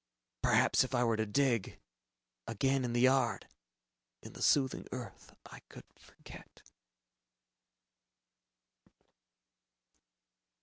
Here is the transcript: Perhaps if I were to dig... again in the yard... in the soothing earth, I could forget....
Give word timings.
Perhaps 0.41 0.83
if 0.83 0.95
I 0.95 1.03
were 1.03 1.15
to 1.17 1.27
dig... 1.27 1.79
again 2.47 2.83
in 2.83 2.93
the 2.93 3.01
yard... 3.01 3.47
in 4.23 4.33
the 4.33 4.41
soothing 4.41 4.87
earth, 4.91 5.35
I 5.45 5.59
could 5.69 5.83
forget.... 5.95 6.63